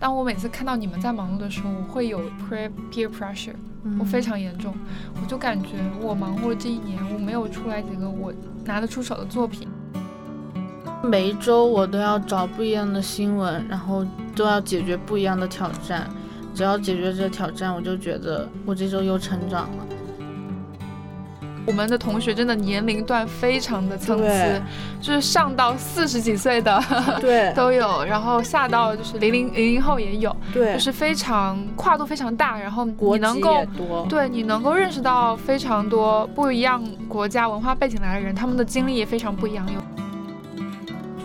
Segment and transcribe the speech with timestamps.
[0.00, 3.52] 当我每次看到你们在忙碌的时候，我会有 peer peer pressure，
[3.98, 4.74] 我非常严重，
[5.20, 8.32] 我就感觉我忙活了这一年，我没有出来几个我
[8.64, 9.68] 拿得出手的作品。
[11.04, 14.02] 每一周我都要找不一样的新闻，然后
[14.34, 16.08] 都要解决不一样的挑战。
[16.54, 19.86] 只要解决这挑战，我就觉得我这周又成长了。
[21.66, 24.62] 我们的同学真的年龄段非常的参差，
[25.00, 26.82] 就是上到四十几岁的，
[27.20, 33.64] 对， 都有，然后下到就是零零零零后也有，对，就是非常跨度非常大，然后你能够
[34.08, 39.80] 对你能够认识到非常多不一样国家文化背景来的人，他们的经历也非常不一样，有。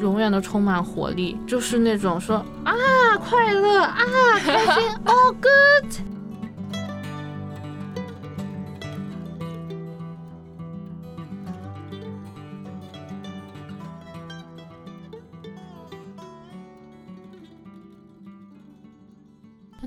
[0.02, 2.74] 永远都充满活力，就是那种说啊
[3.18, 3.98] 快乐啊
[4.44, 6.15] 开心，all good。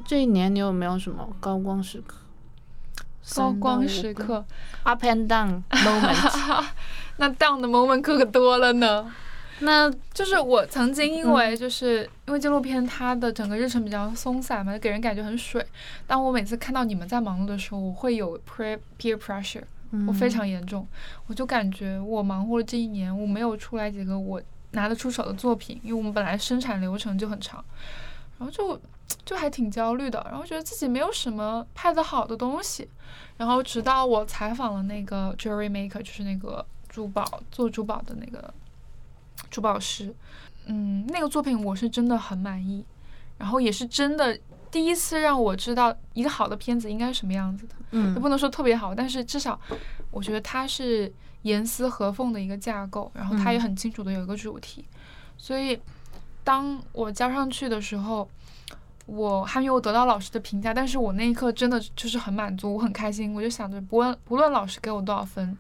[0.08, 2.16] 这一年你有没有什么高光时刻？
[3.36, 4.42] 高光时刻
[4.84, 6.64] ，up and down moment。
[7.18, 9.12] 那 down 的 moment 可可多了呢。
[9.60, 15.62] 那就是我曾经因为就是因为纪录片它的整个日程比较松散嘛，给人感觉很水。
[16.06, 19.64] 当我每次看到你们在忙碌的时候，我会有 peer peer pressure，
[20.06, 20.88] 我非常严重，
[21.26, 27.62] 我就感觉我忙活了这一年，我没有出来几个我拿得出手的作品，因为我们本来生产流程就很长，
[28.38, 28.80] 然后就。
[29.24, 32.88] 就还挺焦虑的，然后觉得自己没有什么拍的好的东西，
[33.36, 38.52] 然后直到我采访了那个 jewelry maker，就是那个珠宝做珠宝的那个
[39.50, 40.14] 珠宝师，
[40.66, 42.84] 嗯，那个作品我是真的很满意，
[43.36, 44.38] 然后也是真的
[44.70, 49.60] 第一次让我知道一个好的片子应该是什么样子的，嗯，也不能说特别好，但是至少
[50.10, 51.12] 我觉得它是
[51.42, 54.84] 严丝合缝的一个架构，然后它也很清楚的有一个主题，
[55.36, 55.78] 所以
[56.42, 58.26] 当我交上去的时候。
[59.08, 63.34] 我还没有得到老师的评价，但是我那一刻真的就是很满足，我很开心。
[63.34, 65.56] 我就想着，不论不论老师给我多少分，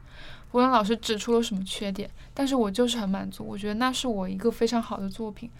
[0.50, 3.42] 不论老师指出了什么缺点，但是我就是很满足。
[3.42, 5.50] 我觉得那是我一个非常好的作品。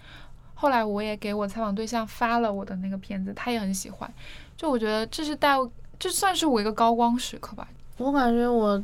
[0.52, 4.12] 后来我也给我采访对象发了我的那个片子，他也很喜欢。
[4.54, 5.56] 就我觉得这是带，
[5.98, 7.66] 这算是我一个高光时刻吧。
[7.96, 8.82] 我感觉我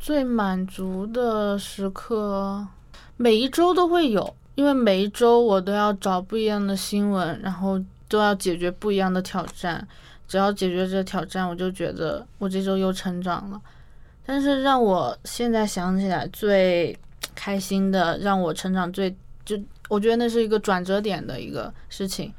[0.00, 2.66] 最满足的时刻，
[3.16, 7.80] 每一周都会有，因为每一周我都要找不一样的新闻，然后。
[8.10, 9.86] 都要解决不一样的挑战，
[10.28, 13.60] 只要解决这挑战，我就觉得我这周又成长了。
[14.26, 16.94] 但是让我现在想起来最
[17.34, 22.32] 开心的，让我成长最就，我觉得那是一个转折点的一个事情，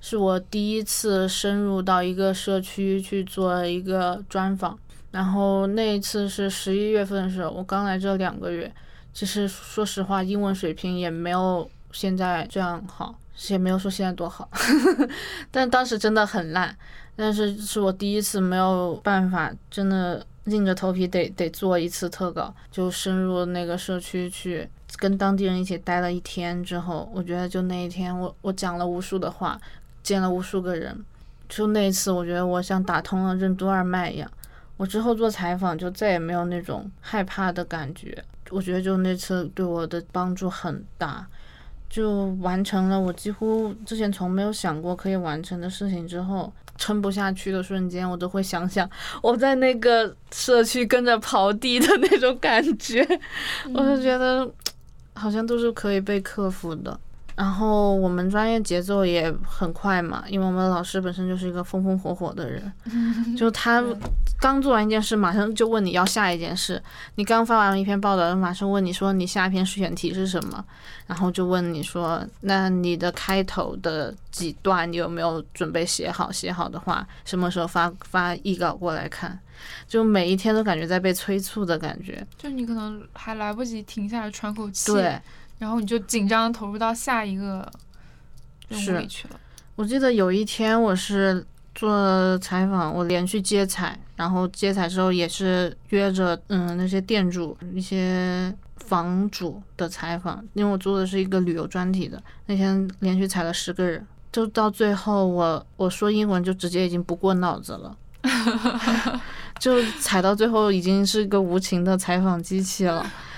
[0.00, 4.78] 是我第一次深入到一个社区去做一个专访。
[5.12, 8.72] 然后那一次是十一月份的时候，我刚来这两个月，
[9.12, 13.14] 其实说实话，英文水平也没有现在这样好。
[13.48, 14.48] 也没有说现在多好，
[15.50, 16.76] 但当时真的很烂。
[17.14, 24.66] 但是是我第一次没有办法，真的硬着头皮得得做一次特稿，就深入那个社区去
[24.96, 29.60] 跟当地人一起待了一天之后，我觉得就那一天我我讲了无数的话，
[30.02, 31.04] 见了无数个人，
[31.50, 34.30] 就那一次我觉得我像打通了任督二脉一样。
[34.78, 41.26] 我之后做采访就再也没有那种害怕的感觉，我觉得就那次对我的帮助很大。
[41.92, 48.88] 就完成了我几乎之前从没有想过可以完成的事情之后，撑不下去的瞬间，我都会想想
[49.22, 53.06] 我在那个社区跟着刨地的那种感觉，
[53.74, 54.50] 我就觉得
[55.12, 56.98] 好像都是可以被克服的。
[57.42, 62.72] 然后我们专业节奏也很快嘛，因为我们老师本身就是一个风风火火的人，
[63.36, 63.82] 就他
[64.38, 66.80] 刚做完一件事，马上就问你要下一件事。
[67.16, 70.64] 你刚发完一篇报道，马上问你说你下一篇选题是什么，
[71.08, 76.30] 然后就问你说那你的开头的几段你有没有准备写好？
[76.30, 79.36] 写好的话，什么时候发发译稿过来看？
[79.88, 84.92] 就每一天都感觉在被催促的感觉，就你可能还来不及停下来喘口气。
[84.92, 85.20] 对。
[85.62, 87.70] 然后你就紧张投入到下一个
[88.66, 89.38] 任务里去了。
[89.76, 102.20] 我记得有一天我是做采访，我连续接采，然后接采之后也是约着嗯那些店主、那些房主的采访，因为我做的是一个旅游专题的。
[102.46, 107.96] 那天连续采了十个人，就到最后我我说英文就直接已经不过脑子了，
[109.60, 113.08] 就采到最后已经是一个无情的采访机器了。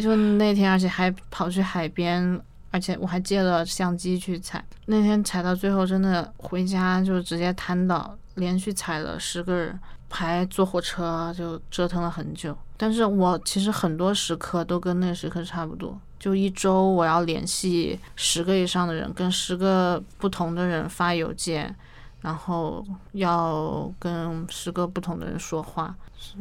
[0.00, 4.64] 就那天，而且还跑去海边，而且我还借了相机去采。
[4.86, 12.56] 那天采到最后，真的回家就直接瘫倒，连续采了十个人，还坐火车就折腾了很久。
[12.76, 21.74] 但是我其实很多时刻都跟那时刻差不多，就一周我要联系十个以上的人，跟十个不同的人发邮件，
[22.22, 25.94] 然后要跟十个不同的人说话。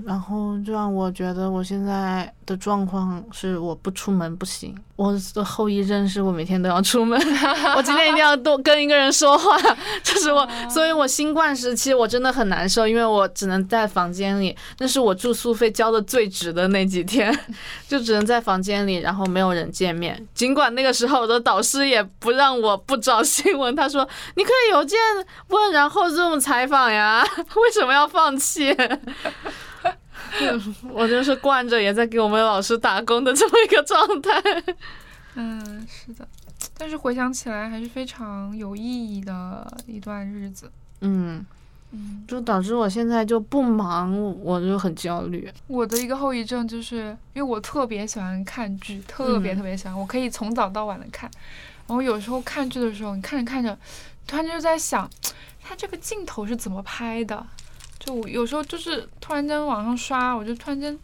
[0.06, 4.76] 然后就让我觉得我现在的状况是我不出门不行。
[4.96, 7.18] 我的后遗症是我每天都要出门，
[7.78, 9.58] 我今天一定要多跟一个人说话。
[10.04, 17.34] 这是我，所以我新冠时期我真的很难受，因为我只能在房间里，那是我住宿费交的最值的那几天，
[17.88, 20.22] 就只能在房间里，然后没有人见面。
[20.34, 24.06] 尽管那个时候我的导师也不让我不找新闻，他说
[24.36, 25.00] 你可以邮件
[25.48, 28.76] 问，然后这种采访呀，为什么要放弃？
[30.92, 34.42] 我就是惯着也在给我们老师打工的这么一个状态。
[35.36, 36.28] 嗯，是的，
[36.78, 40.72] 但是回想起来还是非常有意义的一段日子。
[41.02, 41.46] 嗯
[41.92, 44.12] 嗯，就导致我现在就不忙，
[44.44, 45.52] 我就很焦虑。
[45.68, 51.30] 我的一个后遗症就是因为我特别喜欢看剧，特别特别喜欢，我可以从早到晚的看。
[51.88, 53.76] 然后有时候看剧的时候，你看着看着，
[54.28, 55.10] 突然就在想，
[55.64, 57.44] 他这个镜头是怎么拍的？
[58.00, 60.98] 就我有时候就是突然间往上刷，我就突然间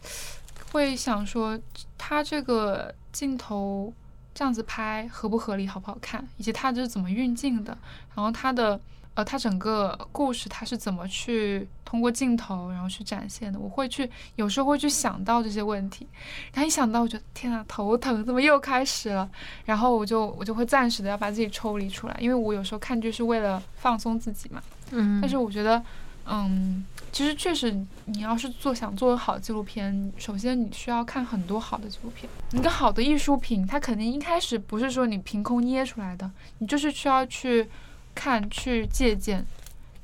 [0.72, 1.58] 会想说，
[1.98, 3.92] 他这个镜头
[4.34, 7.76] 这样子拍合不合理，好不好看，以及他这是怎么运镜的，
[8.14, 8.80] 然后他的
[9.14, 16.06] 呃，他整个故事他是怎么去通过镜头然后去展现的，我会去有时候会去想到这些问题，
[16.54, 19.28] 然后一想到我觉得天呐头疼，怎么又开始了？
[19.66, 24.62] 然后我就我就会暂时的要把自己抽离出来，因为我有时候看剧是为了放松自己嘛，
[24.92, 25.82] 嗯，但是我觉得。
[26.28, 27.70] 嗯，其实确实，
[28.06, 32.28] 你要是做想做好纪录片，首先你需要看很多好的纪录片。
[32.52, 36.28] 一个好的艺术品，它肯定一开始不是说你凭空捏出来的，
[36.58, 37.68] 你就是需要去
[38.14, 39.46] 看、去借鉴、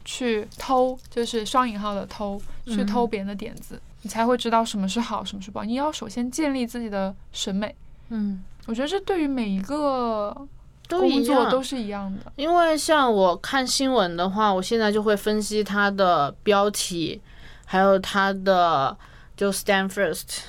[0.04, 5.64] 去偷，就是双引号的偷，去偷别人的点子，你才会知道什么是好，什么是不好。
[5.64, 7.74] 你要首先建立自己的审美。
[8.10, 10.46] 嗯，我觉得这对于每一个。
[10.98, 17.20] 工作都是一样的，因为像我看新闻的话，我现在就会分析它的标题，
[17.64, 18.96] 还有它的
[19.36, 20.40] 就 stand first。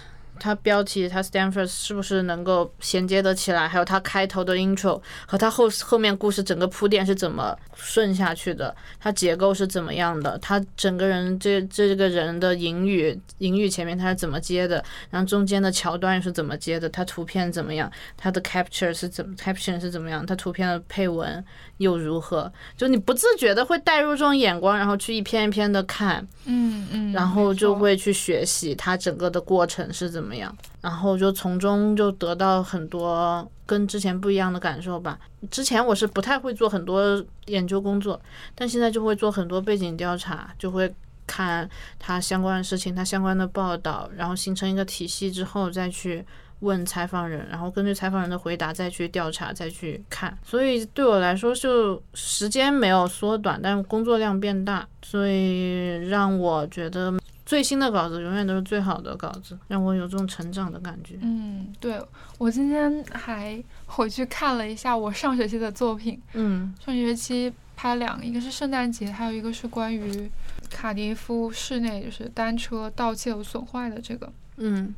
[0.44, 3.66] 它标题，它 stand first 是不是能够衔接得起来？
[3.66, 8.76] 还有它开头的 intro 和它后后面故事整个铺垫是怎么顺下去的？
[9.00, 10.38] 它结构是怎么样的？
[10.40, 14.84] 它整个人这这个人的引语，引语前面他是怎么接的？
[15.10, 16.90] 然后中间的桥段是怎么接的？
[16.90, 17.90] 它图片怎么样？
[18.18, 20.26] 它的 capture 是怎么 caption 是怎么样？
[20.26, 21.42] 它图片的配文
[21.78, 22.52] 又如何？
[22.76, 30.33] 就你不自觉的会带入这种眼光，然后去一篇一篇的看，嗯嗯，然后就会去学习它整个的过程是怎么。
[30.34, 30.58] 怎么样？
[30.82, 35.20] 然后就从中就得到很多跟之前不一样的感受吧。
[35.52, 38.20] 之前我是不太会做很多研究工作，
[38.56, 40.92] 但现在就会做很多背景调查，就会
[41.28, 41.70] 看
[42.00, 46.26] 它相关的事情，它相关的报道，然后形成一个体系之后再去
[46.62, 50.36] 问采访人，然后根据采访人的回答再去调查，再去看。
[50.44, 57.14] 所以对我来说，就时间没有缩短，但工作量变大，所以让我觉得。
[57.46, 61.18] 最新的稿子永远都是最好的稿子，让我有这种成长的感觉。
[61.22, 62.02] 嗯，对
[62.38, 66.22] 我今天还回去看了一下我上学期的作品。
[66.34, 70.32] 嗯，上学期拍两个，一个是圣诞节，还有一个是关于
[70.70, 74.32] 卡迪夫室内就是单车盗窃有损坏的这个。
[74.58, 74.96] 嗯，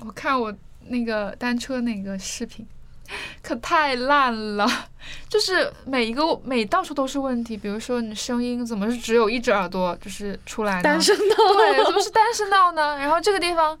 [0.00, 0.52] 我看我
[0.88, 2.66] 那个单车那个视频。
[3.42, 4.66] 可太烂了，
[5.28, 7.56] 就是每一个每到处都是问题。
[7.56, 10.82] 比如说你声音怎么是只有一只耳朵就是出来呢？
[10.82, 11.36] 单声道。
[11.56, 12.96] 对，怎么是单声道呢？
[12.98, 13.78] 然后这个地方，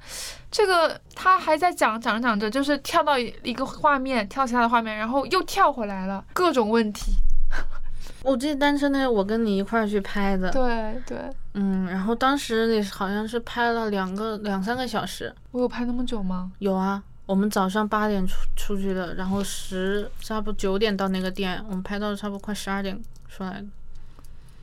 [0.50, 7.12] 这个他还在讲讲着讲着，就是跳到一个画面，跳其他的画面，然后又跳回来了，各种问题。
[8.22, 10.50] 我记得单身那我跟你一块儿去拍的。
[10.50, 11.18] 对对。
[11.54, 15.34] 嗯，然后当时你好像是拍了两个两三个小时。
[15.52, 16.52] 我有拍那么久吗？
[16.58, 17.02] 有啊。
[17.30, 23.66] 我们早上八点出出去的，然后十差不多九点到那个店，我们拍到差不多快十二点出来的，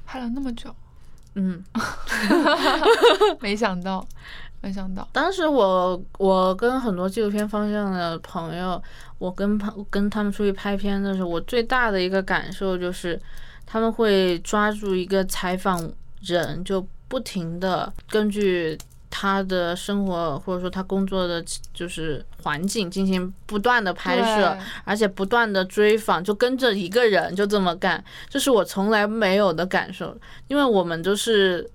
[0.06, 0.76] 拍了那么久，
[1.36, 1.64] 嗯，
[3.40, 4.06] 没想到，
[4.60, 5.08] 没想到。
[5.14, 8.84] 当时我我跟很多纪录片方向的朋友，
[9.18, 13.18] 我跟朋跟他们出去拍片的时候，我最大的一个感受就是，
[13.66, 18.78] 他们会抓住一个采访人，就不停的根据。
[19.10, 30.16] 他的生活或者说他工作的就是环境进行不断的拍摄，而且不断的追访，就跟着一个人就这么干，这是我从来没有的感受。
[30.48, 31.70] 因为我们都是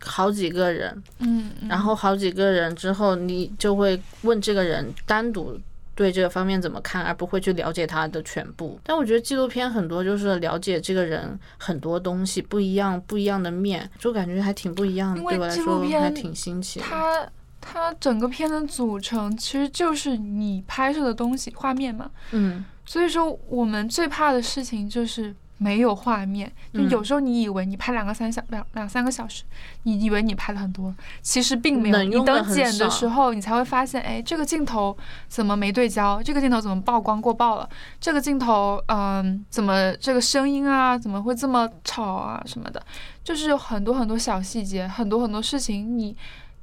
[0.00, 5.58] 好几个人，嗯，然后好几个人之后，你就会问这个人单独。
[5.94, 8.78] 对这个方面怎么看，而不会去了解他的全部。
[8.82, 15.22] 但我觉得纪录片很多就是了解这个人很多东西不一样，不一样的面，就感觉还挺不一样的。
[15.22, 16.80] 对我来说还挺新奇。
[16.80, 17.26] 他
[17.60, 22.10] 它整个片的组成其实就是你拍摄的东西，画面嘛。
[22.32, 25.34] 嗯所以说，我们最怕的事情就是
[25.64, 26.46] 没有画面。
[26.74, 29.44] 就嗯有时候你以为你拍两个三小两两三个小时，
[29.84, 32.02] 你以为你拍了很多，其实并没有。
[32.02, 34.94] 你等剪的时候，你才会发现，哎，这个镜头
[35.28, 36.22] 怎么没对焦？
[36.22, 37.68] 这个镜头怎么曝光过曝了？
[37.98, 42.82] 这个镜头，嗯，怎么这个声音啊，怎么会这么吵啊什么的？
[43.24, 46.14] 就是有很多很多小细节，很多很多事情你。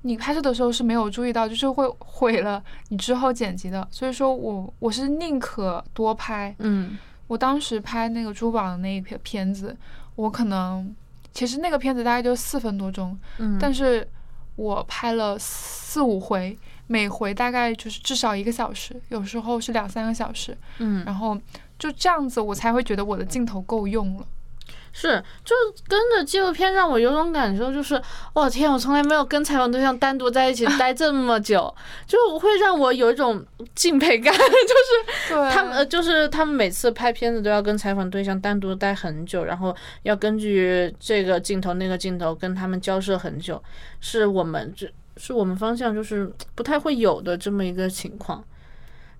[0.03, 3.87] 你拍摄的时候是没有注意到，就是会毁了你之后剪辑的。
[3.91, 6.97] 所以说我我是宁可多拍，嗯
[7.31, 9.73] 我当时拍那个珠宝的那一片片子，
[10.15, 10.93] 我可能
[11.31, 14.05] 其实那个片子大概就四分多钟，嗯，但是
[14.57, 21.39] 我拍了四五回，每回大概就是至少一个小时，有时候是两三个小时，嗯然后
[21.79, 24.27] 就这样子，我才会觉得我的镜头够用了。
[24.93, 25.55] 是，就
[25.87, 27.99] 跟着纪录片让我有种感受，就是
[28.33, 31.73] 我天，我从来没有跟采访对象单独在一起待这么久，
[32.05, 33.41] 就会让我有一种
[33.73, 39.73] 敬佩感， 就是，他们呃，就是他们每次拍片子都要跟采访对象单独待很久，然后
[40.03, 43.63] 要根据这个镜头那个镜头跟他们交涉很久，
[44.01, 48.43] 是我们这是我们方向就是不太会有的这么一个情况，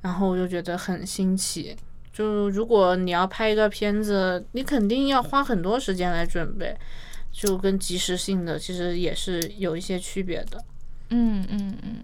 [0.02, 1.76] 然后我就觉得很新奇。
[2.14, 6.76] 就如果你要拍一个片子，你肯定要花很多时间来准备，
[7.32, 10.64] 就跟即时性的其实也是有一些区别的。
[11.10, 12.04] 嗯嗯嗯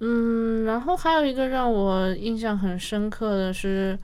[0.00, 3.98] 嗯，然后还有一个让我印象很深刻的是，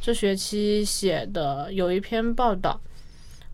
[0.00, 2.80] 这学期写的有一篇报道，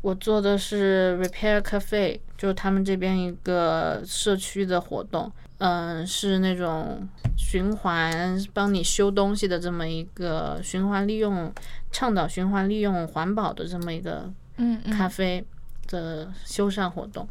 [0.04, 7.08] 我做的是 Repair Cafe，就是他们这边一个社区的活动，嗯，是那种
[7.38, 11.50] 循环帮你修东西的这么一个循环利用，
[11.90, 15.42] 倡导循环利用环保的这么一个嗯嗯，咖啡
[15.86, 17.26] 的修缮活动。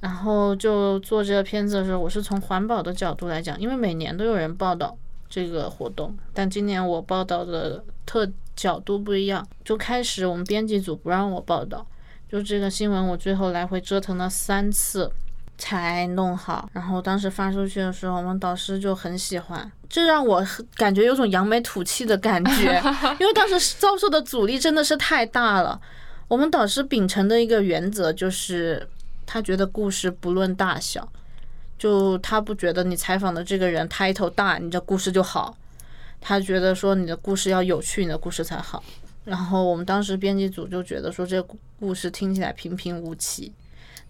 [0.00, 8.28] 然后就做这个片子的时候，我是从环保的角度来讲，因为每年都有人报道这个活动，但今年我报道的特
[8.58, 9.46] 角度不一样。
[9.64, 11.86] 就开始我们编辑组不让我报道，
[12.28, 15.08] 就这个新闻我最后来回折腾了三次
[15.56, 16.68] 才弄好。
[16.72, 22.82] 然后当时发出去的时候，我们导师就很喜欢，这让我感觉有种扬眉吐气的感觉，
[23.20, 25.80] 因为当时遭受的阻力真的是太大了。
[26.26, 28.86] 我们导师秉承的一个原则就是，
[29.24, 31.08] 他觉得故事不论大小，
[31.78, 35.56] 就他不觉得你采访的这个人 title 大，你这故事就好。
[36.20, 38.82] 他觉得说你的故事要有趣，你的故事才好。
[39.24, 43.52] 然后我们当时编辑组就觉得说这个故事听起来平平无奇，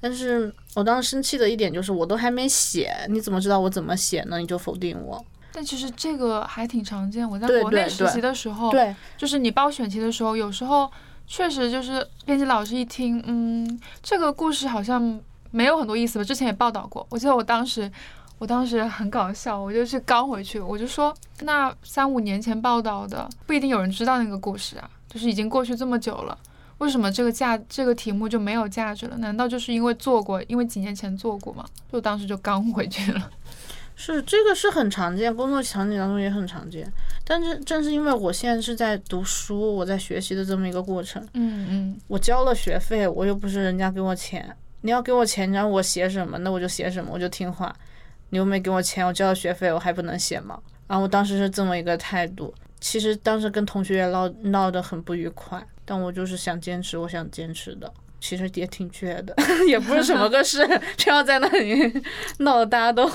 [0.00, 4.38] 但是我当时生气的一点就是我都还没写，你怎么知道我怎么写呢？
[4.38, 5.24] 你就否定我？
[5.50, 7.28] 但其实这个还挺常见。
[7.28, 10.88] 我在国内实习的时候，对，就是你报选题的时候，有时候
[11.26, 16.24] 确实就是编辑老师一听，嗯，这个故事好像没有很多意思吧。
[16.24, 17.90] 之前也报道过，我记得我当时，
[18.38, 26.38] 我当时很搞笑，我就去刚回去，我就说，那三五年前报道的不一定有人知道那个故事啊，就是已经过去这么久了。
[26.78, 29.16] 为什么这个价这个题目就没有价值了？
[29.18, 31.64] 难道就是因为做过，因为几年前做过吗？
[31.92, 33.30] 就当时就刚回去了。
[33.96, 36.88] 是这个是很常见，工作场景当中也很常见。
[37.24, 47.74] 但是正是因为我现在是在读书，我在学习的这么一个过程，嗯嗯，我交了学费，我又不是人家给我钱，你要给我钱，你让我写什么，那我就写什么，我就听话。
[48.30, 50.58] 你又没给我钱，我交了学费，我还不能写吗？
[50.86, 52.54] 然后我当时是这么一个态度。
[52.80, 57.92] 其实当时跟同学也闹闹得很不愉快，但我就是想坚持，我想坚持的。
[58.20, 59.32] 其实也挺倔的，
[59.68, 60.66] 也不是什么个事，
[60.98, 62.02] 非要在那里
[62.38, 63.08] 闹得大家都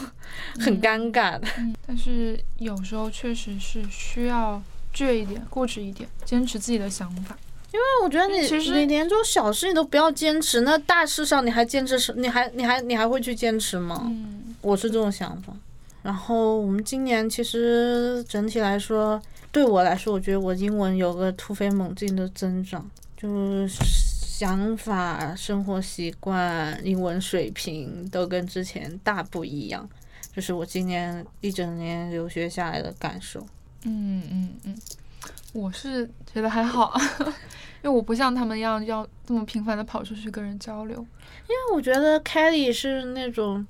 [0.60, 1.42] 很尴尬的。
[1.58, 4.62] 嗯，但是有时候确实是需要
[4.94, 7.38] 倔一点、固执一点，坚持自己的想法。
[7.74, 12.14] 因为我觉得你其实你连这种小事你都不要坚持，那大事上你还坚持什？
[12.16, 14.04] 你还你还你还会去坚持吗？
[14.06, 15.54] 嗯我是这种想法。
[16.02, 29.88] 然后我们今年其实整体来说，对我来说，我觉得我英文有个突飞猛进的增长，就是想法、生活习惯、英文水平都跟之前大不一样。
[30.34, 33.40] 这是我今年一整年留学下来的感受。
[33.84, 34.76] 嗯嗯嗯，
[35.54, 37.00] 我是觉得还好，
[37.84, 40.98] 因为我不像他们一样要这么频繁的跑出去跟人交流。
[40.98, 43.66] 因为我觉得 Kelly 是那种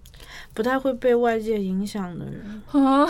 [0.53, 2.61] 不太会被外界影响的人。
[2.85, 3.05] 啊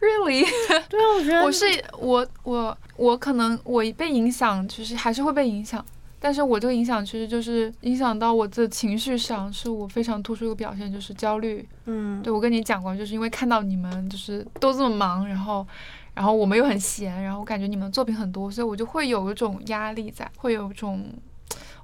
[0.00, 0.46] ，really？
[0.88, 1.64] 对啊，我觉得我是
[1.98, 5.84] 我我我可能我被影响，就是还是会被影响。
[6.22, 11.66] 但是我这个影响其实就是影响到我的情绪上，是我非常突出一个表现，就是焦虑。
[11.86, 15.66] 嗯，对我跟你讲过，就是因为看到你们就是都这么忙，然后，
[16.14, 21.04] 然后我们又很闲，然后我感觉你们作品很多，所以我就会有一种压力在，会有一种，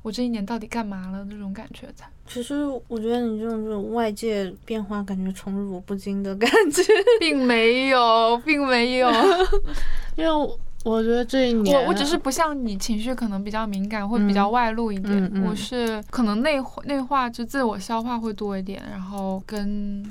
[0.02, 2.04] 我我这一年到底干嘛了那种感觉在。
[2.28, 6.82] 其实我觉得你这种这种外界变化，感觉宠辱不惊的感觉，
[7.18, 9.10] 并没有， 并没有，
[10.14, 20.08] 因为我觉得这一年，我我只是不像你情绪可能比较敏感，会比较外露一点，我是可能内内化就自我消化会多一点，然后跟。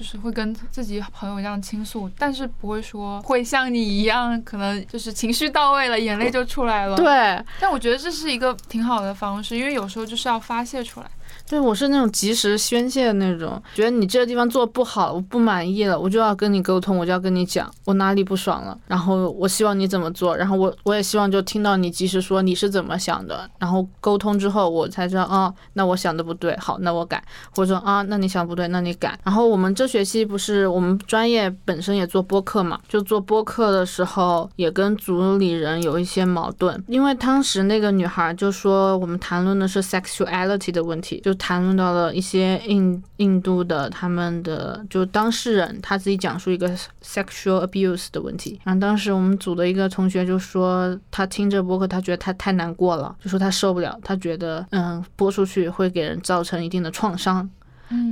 [0.00, 6.96] 就是会跟自己朋友一样倾诉，但是不会说会像你一样，可能就是情绪到位了，眼泪就出来了。
[6.96, 11.10] 对，但我觉得这是一个挺好的方式，因为有时候就是要发泄出来。
[11.48, 27.22] 对，我是那种及时宣泄的那种，觉得你这个地方做不好，我不满意了，我就要跟你沟通，我就要跟你讲我哪里不爽了，然后我希望你怎么做，然后我我也希望就听到你及时说你是怎么想的，然后沟通之后我才知道啊，那我想的不对，好，那我改，
[27.54, 29.18] 或者说啊，那你想不对，那你改。
[29.24, 41.36] 然后我们这学期不是我们专业本身也做播客嘛，就做播客的时候也跟组里人有一些矛盾，因为当时那个女孩就说我们谈论的是 sexuality 的问题，就。
[41.40, 46.68] 谈论到了一些印印度的他们的就当事人他自己讲述一个
[47.02, 57.48] sexual abuse 的问题，然后当时我们组的一个同学就说他听这播客他觉得他太难过了，就说他受不了，他觉得嗯播出去会给人造成一定的创伤。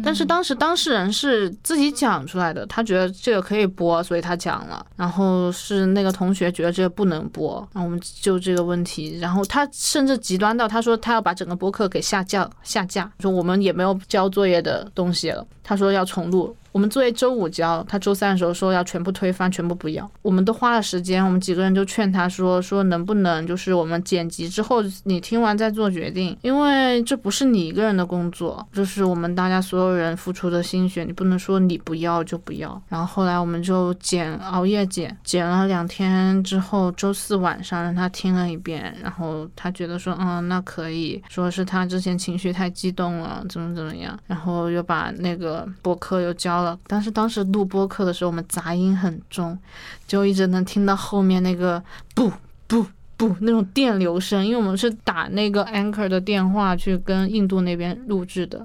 [0.02, 4.84] 但是当时当事人是自己讲出来的，他觉得这个可以播，所以他讲了。
[4.96, 16.56] 然后是那个同学觉得这个不能播，然后我们就这个问题，然后他甚至极端到他说他要把整个播客给下架下架，说我们也没有交作业的东西了，他说要重录。
[16.70, 20.08] 我们作业周五交，他周三的时候说要全部推翻，全部不要。
[20.22, 32.80] 我们都花了时间，我们几个人就劝他说说能不能就是我们剪辑之后你听完再做决定，因为这不是你一个人的工作，这是我们大家所有人付出的心血，你不能说你不要就不要。
[32.88, 46.78] 然后后来我们就剪，熬夜剪，剪了两天之后，周四晚上让他听了一遍，然后他觉得说嗯那可以说是他之前情绪太激动了，怎么怎么样，然后又把那个播客又交了。
[46.86, 49.58] 但是当时录播课的时候，我们杂音很重，
[50.06, 51.82] 就一直能听到后面那个
[52.14, 52.30] 不
[52.66, 52.84] 不
[53.16, 58.64] 不那种电流声，因为我们是打那个 Anchor 的电话去跟印度那边录制的，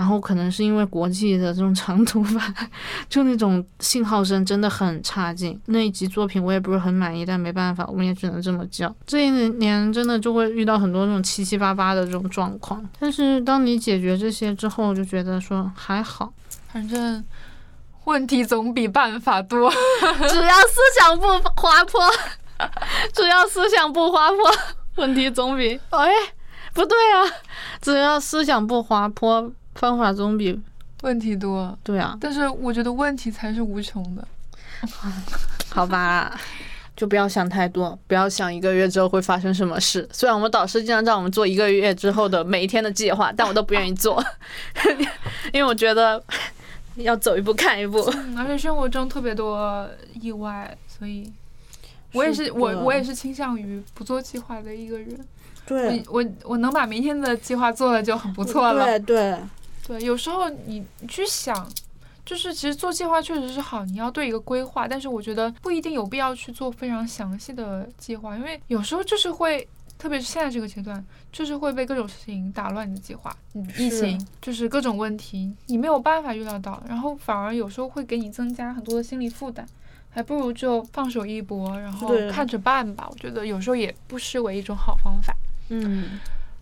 [0.00, 2.54] 然后可能是因为国际的这种长途吧，
[3.10, 5.60] 就那种信号声真的很差劲。
[5.66, 8.90] 那一集作品我也不是很满意，但没办法，我们也只能这么叫。
[9.06, 16.32] 这一年真的就会遇到很多这种七七八八的这种状况，但是当你解决这些之后，就觉得说还好。
[16.72, 17.22] 反正
[18.04, 19.70] 问题总比办法多，
[20.30, 21.26] 只要思想不
[21.60, 22.00] 滑坡，
[23.12, 24.38] 只要思想不滑坡，
[24.96, 26.08] 问题总比哎
[26.72, 27.28] 不对啊，
[27.82, 30.56] 只要思想不滑坡，方法总比
[31.02, 31.76] 问题多。
[31.82, 34.26] 对啊，但是我觉得问题才是无穷的。
[35.70, 36.38] 好吧，
[36.94, 40.08] 就不要想太多，不要想一个月之后会发生什么事。
[40.12, 44.24] 虽然我们导师经常让我们做一个月之后的每一天的计划，但我都不愿意做，
[45.52, 46.22] 因为我觉得。
[46.96, 48.02] 要走一步看一步，
[48.36, 49.88] 而且生活中特别多
[50.20, 51.32] 意外，所以
[52.12, 55.18] 我也是我我也是倾向于不做计划的一个人。
[55.64, 58.84] 对，我我能把明天的计划做了就很不错了。
[58.84, 59.36] 对对
[59.98, 61.68] 对，有时候你去想，
[62.24, 69.66] 就是其实做计划确实是好，你要对一个规划，但是我觉得不一定有必要去做非常详细的计划，因为有时候就是会。
[69.98, 73.36] 特别是现在这个阶段，就是会被各种事情打乱你的计划，
[73.76, 79.66] 疫情就是各种问题，你没有办法预料到，然后反而有时候会给你增加很多的心理负担，
[80.08, 83.08] 还不如就放手一搏，然后看着办吧。
[83.10, 85.36] 我觉得有时候也不失为一种好方法。
[85.68, 86.18] 嗯。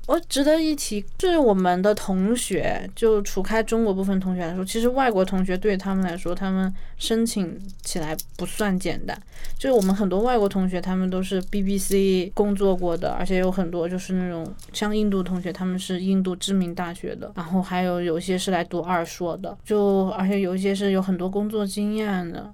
[0.08, 9.14] 我值得一提，是我们的同学，就除开中国部分同学来说，其实外国同学对他们来说，他们申请起来不算简单。
[9.58, 22.50] 就是我们很多外国同学，他们都是 BBC 工作过的，而且有很多就是那种像印度同学，他们是印度知名大学的，然后还有有些是来读二硕的，就而且有一些是有很多工作经验的。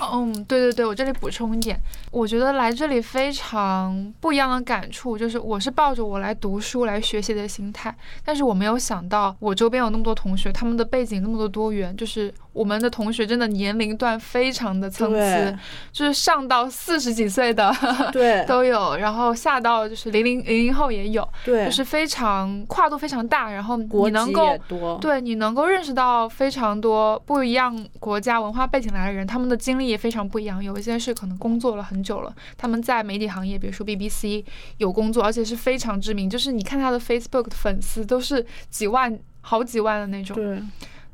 [0.00, 12.32] 嗯，对对对，我这里补充一点，我觉得来这里非常不一样的感触，就是我是抱着我来读书来学习的心态，但是我没有想到我周边有那么多同学，他们的背景那么多多元，就是。
[12.58, 15.58] 我们的同学真的年龄段非常的参差，
[15.92, 17.72] 就是上到四十几岁的
[18.12, 24.58] 对 都有，然后下到就是零零零零后也有，对，就是非常跨度非常大，然后你能够
[25.00, 30.62] 对你能够认识到非常多不一样国家文化背景来的人，他们的经历也非常不一样。
[30.62, 34.44] 有一些是可能工作了很久了，他们在媒体行业，比如说 BBC
[34.78, 40.34] 有工作，而且是非常知名，就是你看他的 Facebook 的粉丝都是几万、好几万的那种。
[40.34, 40.60] 对。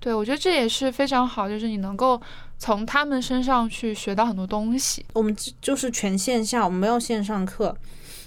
[0.05, 2.21] 对，我觉得这也是非常好，就是你能够
[2.59, 5.03] 从他们身上去学到很多东西。
[5.15, 7.75] 我们就是全线下，我们没有线上课，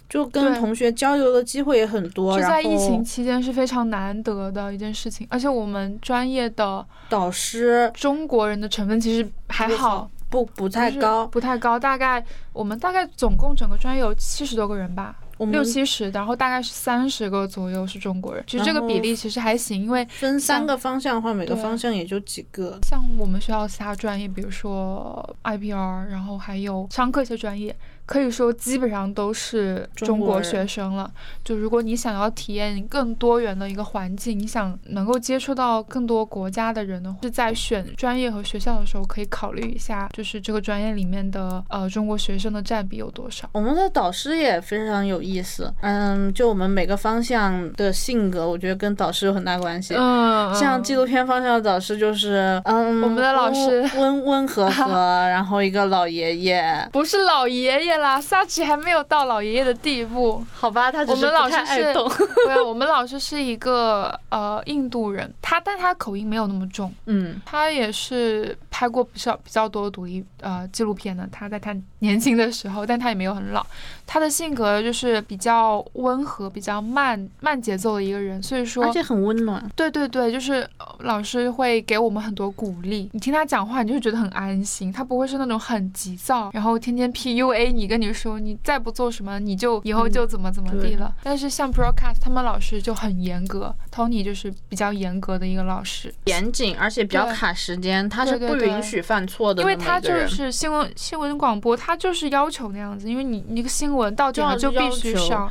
[0.10, 2.36] 就跟同学交流的机会也很多。
[2.36, 11.78] 就在疫情期间是非常难得的一件事情，而且我们专业的导师中国人的成分其实还好，不不太高，不太高。
[11.78, 15.16] 大概我们大概总共整个专业有七十多个人吧。
[15.46, 22.80] 六七十，然后大概是三十个左右是中国人，其实这个比例其实还行，因为分三个方向的话，每个方向也就几个。
[22.84, 27.76] 像我们学校其他专业，比如说 IPR，然后还有商科一些专业。
[28.08, 31.12] 可以说基本上都是中国学生了。
[31.44, 43.50] 就如果你想要体验更多元的一个环境，你想能够接触到更多国家的人的话，是在选专业和学校的时候可以考虑一下，就是这个专业里面的呃中国学生的占比有多少。
[43.52, 49.96] 我们的导师也非常有意思，嗯，就我们每个方向的性格，我觉得跟导师有很大关系。
[49.98, 54.88] 嗯，像纪录片方向的导师就是，嗯，我们的老师温温和和，
[55.28, 57.97] 然后一个老爷爷，不是老爷爷。
[57.98, 61.94] 啦，萨奇还没有到老爷爷的地步，好吧，他我们老师是，
[62.46, 73.66] 对，我们老师是一个呃印度人，他但他口音没有那么重，嗯，他也是拍过比较比较多独立呃纪录片的，他在他年轻的时候，但他也没有很老，
[74.06, 80.68] 他的性格就是比较温和、比较慢慢节奏的一个人，所以说而且很温暖，对对对，就是
[81.00, 87.87] 老师会给我们很多鼓励，你听他讲话，你就觉得很安心，他不会是那种很急躁，然后天天 PUA 你。
[87.88, 91.14] 跟你说，你再不做什么，你就以后就怎么怎么地了。
[91.24, 99.64] 但是像 broadcast 他们老师就很严格，Tony 就是比较严格的一个老师，严谨而且比较卡时间，他是不允许犯错的。
[99.64, 105.50] 因为他就是新闻新闻广播，他就是要求那样子，因为你一个新闻到点了就必须上。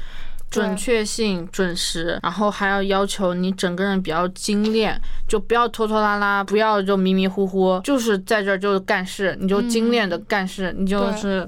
[0.48, 11.46] 准确性、准时，然后还要要求你整个人比较精炼，就不要拖拖拉拉，不要就迷迷糊糊，就是在这儿就干事，你就精炼的干事，你就是。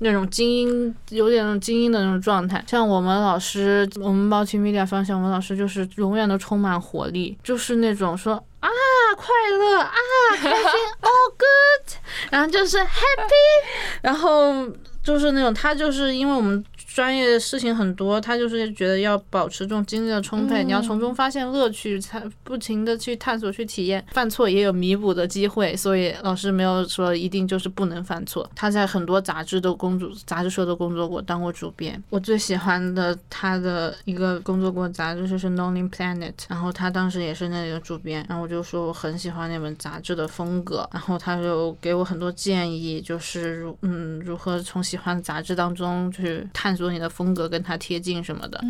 [0.00, 2.62] 那种精英，有点那种精英的那种状态。
[2.66, 8.68] 像我们老师，我们 multimedia 方向，我们老师就是永远都充满活力，就是那种说啊
[9.16, 9.26] 快
[9.58, 9.92] 乐啊
[10.36, 10.64] 开心
[11.02, 11.96] ，all good，
[12.30, 14.68] 然后就是 happy，然后
[15.02, 16.64] 就是那种他就是因为我们。
[16.92, 25.76] 专业的事情很多，他就是觉得要保持这种精力的充沛，你要从中发现乐趣，才不停的去探索、去体验，犯错也有弥补的机会。
[25.76, 28.50] 所以老师没有说一定就是不能犯错。
[28.56, 32.02] 他在很多杂志都工作，杂志社都工作过，当过主编。
[32.10, 46.79] 我最喜欢的他的一个工作过杂志就是《Lonely Planet》，然后他当时也是那个主编，然后我就说我很喜欢那本杂志的风格，然后他就给我很多建议，就是如嗯如何从喜欢的杂志当中去探。
[46.80, 48.60] 说你的风格跟他贴近什么的，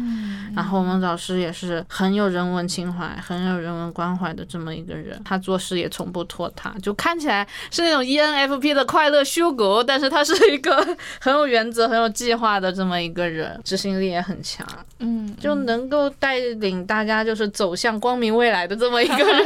[0.55, 14.66] 然后我们老师也是很有人文情怀、很有人文关怀的这么一个人，他做事也从不拖沓，就看起来是那种 ENFP 的快乐修狗，但是他是一个很有原则、很有计划的这么一个人，执行力也很强，
[14.99, 19.44] 嗯，就能够带领大家就是走向光明未来的这么一个人。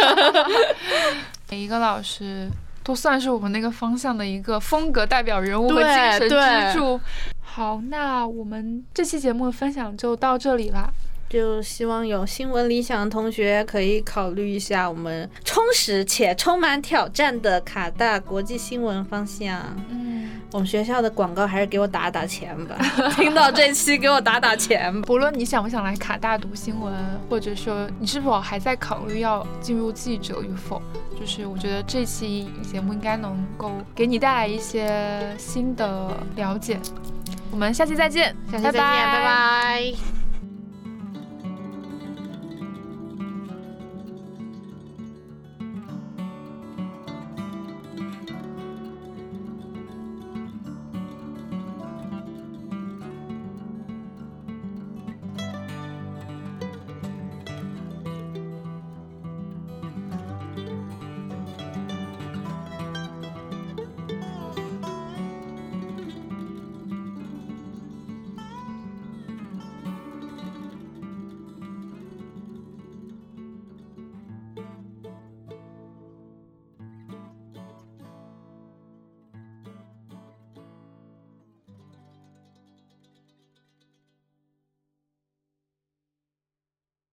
[1.51, 2.49] 每一个老师
[2.83, 7.01] 都算是我们那个方向的一个风格代表人物和精神支柱。
[7.57, 10.91] 好，那我们这期节目的分享就到这里啦。
[11.29, 19.61] 就希望有新闻理想的同学可以考虑一下我们充实且充满挑战的卡大国际新闻方向。
[19.89, 22.77] 嗯，我们学校的广告还是给我打打钱吧。
[23.15, 24.93] 听到这期给我打打钱。
[25.03, 26.93] 不论你想不想来卡大读新闻，
[27.31, 30.83] 或者说你是否还在考虑要进入记者与否，
[31.17, 36.81] 就是我觉得这期节目应该能够给你带来一些新的了解。
[37.55, 40.24] 我们下期再见，下期再见，拜拜。